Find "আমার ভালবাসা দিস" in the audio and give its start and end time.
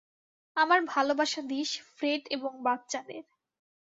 0.57-1.69